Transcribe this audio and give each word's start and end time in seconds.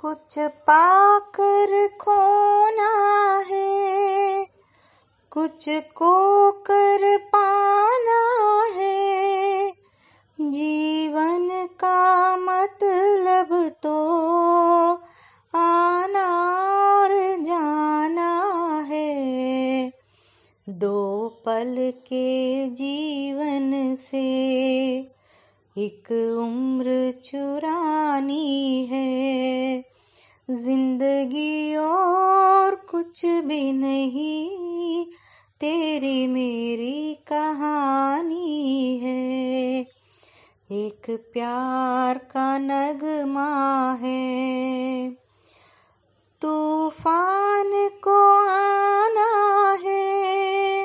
कुछ 0.00 0.38
पाकर 0.38 1.88
खोना 2.00 2.92
है, 3.48 4.46
कुछ 5.30 5.64
को 5.68 6.52
कर 6.52 7.18
पाना 7.18 8.20
है। 8.76 9.70
जीवन 10.40 11.68
का 11.80 12.36
मतलब 12.36 13.68
तो 13.82 13.96
आना 15.58 16.26
और 16.94 17.36
जाना 17.44 18.32
है। 18.88 19.92
दो 20.68 21.28
पल 21.46 21.92
के 22.06 22.66
जीवन 22.66 23.96
से 23.96 24.26
एक 25.78 26.36
उम्र 26.38 27.12
चुरानी 27.24 28.86
है। 28.86 29.39
ज़िंदगी 30.50 31.76
और 31.76 32.74
कुछ 32.74 33.26
भी 33.26 33.72
नहीं, 33.72 35.06
तेरी 35.60 36.26
मेरी 36.26 37.14
कहानी 37.14 38.98
है। 38.98 39.80
एक 40.72 41.02
प्यार 41.10 42.18
का 42.18 42.58
नगमा 42.58 43.92
है। 43.92 45.10
तूफ़ान 46.42 47.88
को 48.04 48.46
आना 48.46 49.78
है। 49.84 50.84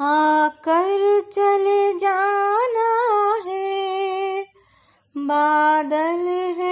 आकर 0.00 1.20
चले 1.32 1.98
जाना 1.98 2.90
है। 3.50 3.74
बादल 5.16 6.54
है 6.58 6.63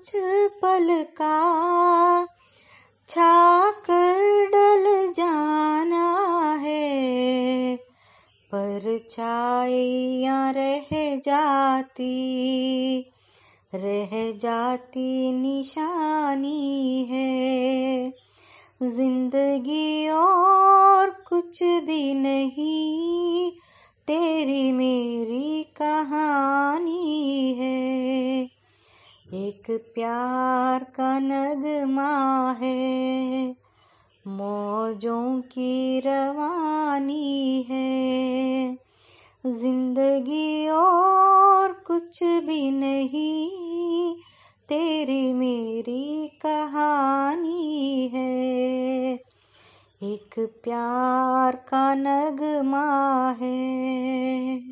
कुछ 0.00 0.12
पल 0.62 0.88
का। 1.02 2.26
छाकर 3.08 4.20
डल 4.46 5.12
जाना 5.12 6.52
है 6.60 7.76
पर 8.46 8.98
छाइया 9.10 10.50
रह 10.50 10.88
जाती 11.16 12.14
रह 13.74 14.38
जाती 14.38 15.32
निशानी 15.32 17.04
है। 17.10 18.12
ज़िंदगी 18.82 20.08
और 20.08 21.10
कुछ 21.10 21.62
भी 21.62 22.14
नहीं, 22.14 23.50
तेरी 24.06 24.72
मेरी 24.72 25.62
कहानी 25.62 27.54
है। 27.58 28.59
एक 29.34 29.92
प्यार 29.94 30.84
का 30.84 31.18
नगमा 31.18 32.52
है, 32.52 33.56
मौजों 34.26 35.40
की 35.40 36.00
रवानी 36.00 37.62
है। 37.62 38.78
ज़िंदगी 39.46 40.68
और 40.68 41.72
कुछ 41.72 42.22
भी 42.22 42.70
नहीं, 42.70 44.16
तेरी 44.68 45.32
मेरी 45.32 46.28
कहानी 46.28 48.08
है। 48.08 49.14
एक 50.02 50.34
प्यार 50.38 51.56
का 51.56 51.94
नगमा 51.94 53.30
है। 53.30 54.69